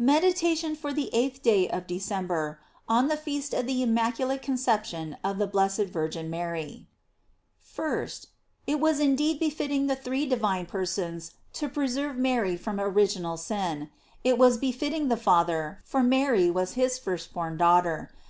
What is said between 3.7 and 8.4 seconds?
Immaculate Conception of the Blessed Virgin Mary. 1st.